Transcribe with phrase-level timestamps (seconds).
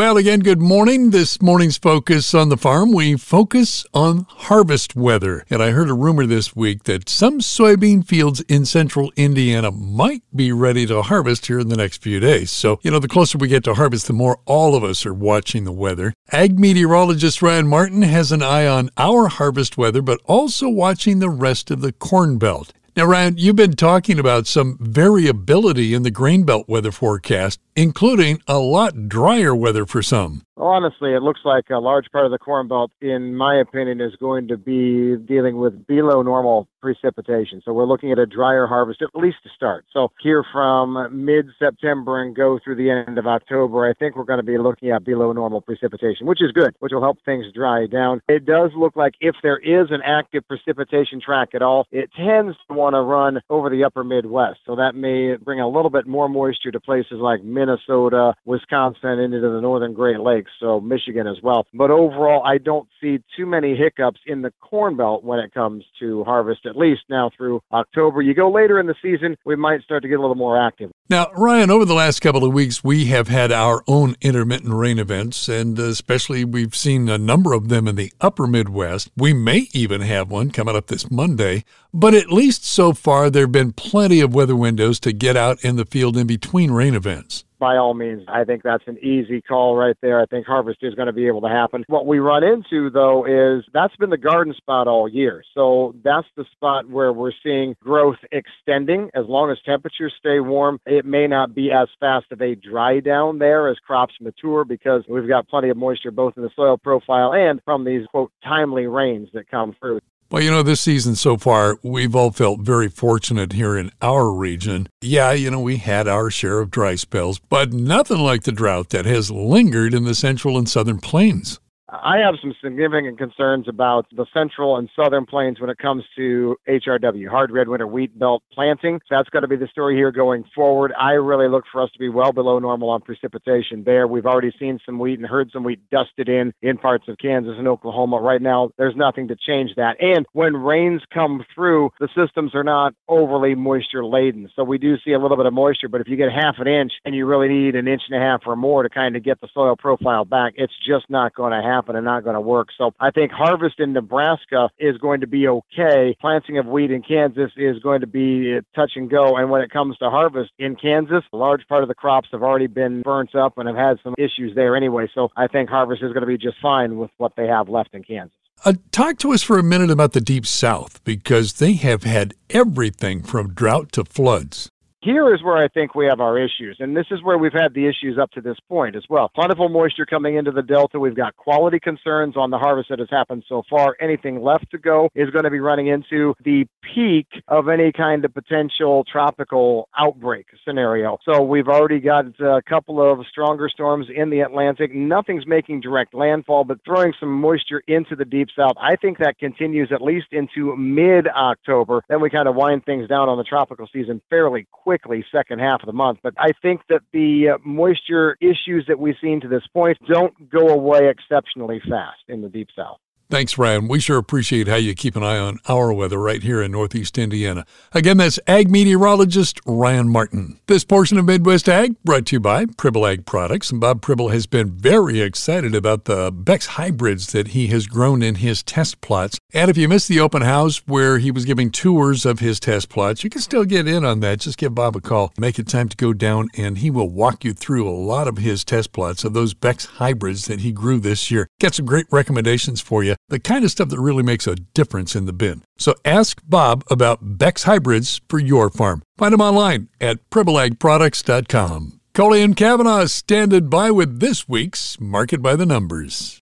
[0.00, 1.10] Well, again, good morning.
[1.10, 5.44] This morning's focus on the farm, we focus on harvest weather.
[5.50, 10.22] And I heard a rumor this week that some soybean fields in central Indiana might
[10.34, 12.50] be ready to harvest here in the next few days.
[12.50, 15.12] So, you know, the closer we get to harvest, the more all of us are
[15.12, 16.14] watching the weather.
[16.32, 21.28] Ag meteorologist Ryan Martin has an eye on our harvest weather, but also watching the
[21.28, 22.72] rest of the Corn Belt.
[22.96, 28.42] Now, Ryan, you've been talking about some variability in the grain belt weather forecast, including
[28.48, 30.42] a lot drier weather for some.
[30.60, 34.14] Honestly, it looks like a large part of the Corn Belt, in my opinion, is
[34.16, 37.62] going to be dealing with below normal precipitation.
[37.64, 39.86] So we're looking at a drier harvest, at least to start.
[39.92, 44.24] So here from mid September and go through the end of October, I think we're
[44.24, 47.46] going to be looking at below normal precipitation, which is good, which will help things
[47.54, 48.20] dry down.
[48.28, 52.56] It does look like if there is an active precipitation track at all, it tends
[52.68, 54.60] to want to run over the upper Midwest.
[54.66, 59.34] So that may bring a little bit more moisture to places like Minnesota, Wisconsin, and
[59.34, 61.66] into the northern Great Lakes, so Michigan as well.
[61.74, 65.84] But overall, I don't see too many hiccups in the Corn Belt when it comes
[66.00, 68.22] to harvest at least now through October.
[68.22, 70.90] You go later in the season, we might start to get a little more active.
[71.08, 74.98] Now, Ryan, over the last couple of weeks, we have had our own intermittent rain
[74.98, 79.10] events, and uh, especially we've seen a number of them in the upper Midwest.
[79.16, 83.44] We may even have one coming up this Monday, but at least so far, there
[83.44, 86.94] have been plenty of weather windows to get out in the field in between rain
[86.94, 90.20] events by all means, I think that's an easy call right there.
[90.20, 91.84] I think harvest is going to be able to happen.
[91.86, 95.44] What we run into, though, is that's been the garden spot all year.
[95.54, 99.10] So that's the spot where we're seeing growth extending.
[99.14, 102.98] As long as temperatures stay warm, it may not be as fast of a dry
[103.00, 106.78] down there as crops mature because we've got plenty of moisture both in the soil
[106.78, 110.00] profile and from these, quote, timely rains that come through.
[110.32, 114.30] Well, you know, this season so far, we've all felt very fortunate here in our
[114.30, 114.88] region.
[115.00, 118.90] Yeah, you know, we had our share of dry spells, but nothing like the drought
[118.90, 121.58] that has lingered in the central and southern plains.
[121.92, 126.56] I have some significant concerns about the central and southern plains when it comes to
[126.68, 129.00] HRW, hard red winter wheat belt planting.
[129.10, 130.92] That's going to be the story here going forward.
[130.96, 134.06] I really look for us to be well below normal on precipitation there.
[134.06, 137.56] We've already seen some wheat and heard some wheat dusted in in parts of Kansas
[137.58, 138.20] and Oklahoma.
[138.20, 140.00] Right now, there's nothing to change that.
[140.00, 144.48] And when rains come through, the systems are not overly moisture laden.
[144.54, 146.68] So we do see a little bit of moisture, but if you get half an
[146.68, 149.24] inch and you really need an inch and a half or more to kind of
[149.24, 152.34] get the soil profile back, it's just not going to happen happen and not going
[152.34, 152.68] to work.
[152.76, 156.16] So I think harvest in Nebraska is going to be okay.
[156.20, 159.36] Planting of wheat in Kansas is going to be touch and go.
[159.36, 162.42] And when it comes to harvest in Kansas, a large part of the crops have
[162.42, 165.08] already been burnt up and have had some issues there anyway.
[165.14, 167.94] So I think harvest is going to be just fine with what they have left
[167.94, 168.36] in Kansas.
[168.62, 172.34] Uh, talk to us for a minute about the Deep South because they have had
[172.50, 174.68] everything from drought to floods.
[175.02, 177.72] Here is where I think we have our issues, and this is where we've had
[177.72, 179.30] the issues up to this point as well.
[179.34, 181.00] Plentiful moisture coming into the Delta.
[181.00, 183.96] We've got quality concerns on the harvest that has happened so far.
[183.98, 188.26] Anything left to go is going to be running into the peak of any kind
[188.26, 191.16] of potential tropical outbreak scenario.
[191.24, 194.94] So we've already got a couple of stronger storms in the Atlantic.
[194.94, 198.74] Nothing's making direct landfall, but throwing some moisture into the deep south.
[198.78, 202.02] I think that continues at least into mid October.
[202.10, 205.60] Then we kind of wind things down on the tropical season fairly quickly quickly second
[205.60, 206.18] half of the month.
[206.20, 210.50] But I think that the uh, moisture issues that we've seen to this point don't
[210.50, 212.98] go away exceptionally fast in the deep south.
[213.30, 213.86] Thanks, Ryan.
[213.86, 217.16] We sure appreciate how you keep an eye on our weather right here in Northeast
[217.16, 217.64] Indiana.
[217.92, 220.58] Again, that's Ag Meteorologist Ryan Martin.
[220.66, 223.70] This portion of Midwest Ag brought to you by Pribble Ag Products.
[223.70, 228.20] And Bob Pribble has been very excited about the Beck's hybrids that he has grown
[228.20, 229.38] in his test plots.
[229.54, 232.88] And if you missed the open house where he was giving tours of his test
[232.88, 234.40] plots, you can still get in on that.
[234.40, 235.32] Just give Bob a call.
[235.38, 238.38] Make it time to go down, and he will walk you through a lot of
[238.38, 241.46] his test plots of those Beck's hybrids that he grew this year.
[241.60, 245.14] Get some great recommendations for you the kind of stuff that really makes a difference
[245.14, 245.62] in the bin.
[245.78, 249.02] So ask Bob about Beck's hybrids for your farm.
[249.18, 252.00] Find them online at pribbleagproducts.com.
[252.12, 256.40] Coley and Kavanaugh standing by with this week's Market by the Numbers.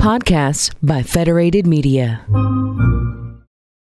[0.00, 2.24] Podcasts by Federated Media.